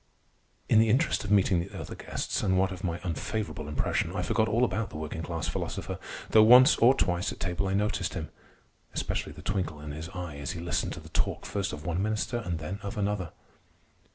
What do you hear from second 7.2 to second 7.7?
at table